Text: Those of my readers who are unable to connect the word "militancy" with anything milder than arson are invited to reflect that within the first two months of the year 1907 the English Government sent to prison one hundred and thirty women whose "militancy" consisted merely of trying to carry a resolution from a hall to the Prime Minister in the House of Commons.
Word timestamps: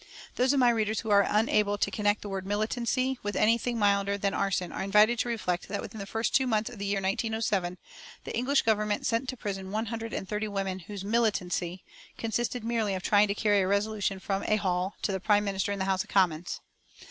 Those 0.35 0.51
of 0.51 0.57
my 0.57 0.71
readers 0.71 1.01
who 1.01 1.11
are 1.11 1.27
unable 1.29 1.77
to 1.77 1.91
connect 1.91 2.23
the 2.23 2.29
word 2.29 2.43
"militancy" 2.43 3.19
with 3.21 3.35
anything 3.35 3.77
milder 3.77 4.17
than 4.17 4.33
arson 4.33 4.71
are 4.71 4.81
invited 4.81 5.19
to 5.19 5.29
reflect 5.29 5.67
that 5.67 5.79
within 5.79 5.99
the 5.99 6.07
first 6.07 6.33
two 6.33 6.47
months 6.47 6.71
of 6.71 6.79
the 6.79 6.87
year 6.87 6.99
1907 7.01 7.77
the 8.23 8.35
English 8.35 8.63
Government 8.63 9.05
sent 9.05 9.29
to 9.29 9.37
prison 9.37 9.69
one 9.69 9.85
hundred 9.93 10.11
and 10.11 10.27
thirty 10.27 10.47
women 10.47 10.79
whose 10.79 11.05
"militancy" 11.05 11.83
consisted 12.17 12.63
merely 12.63 12.95
of 12.95 13.03
trying 13.03 13.27
to 13.27 13.35
carry 13.35 13.61
a 13.61 13.67
resolution 13.67 14.17
from 14.19 14.43
a 14.47 14.55
hall 14.55 14.95
to 15.03 15.11
the 15.11 15.19
Prime 15.19 15.43
Minister 15.43 15.71
in 15.71 15.77
the 15.77 15.85
House 15.85 16.01
of 16.03 16.09
Commons. 16.09 16.61